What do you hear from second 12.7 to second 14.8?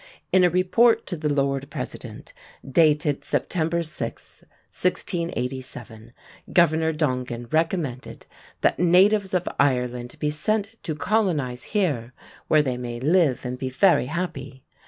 may live and be very happy."